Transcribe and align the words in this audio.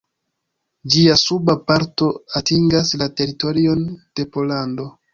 Ĝia 0.95 1.17
suba 1.25 1.55
parto 1.69 2.09
atingas 2.41 2.97
la 3.05 3.11
teritorion 3.23 3.89
de 4.01 4.31
Pollando. 4.37 4.95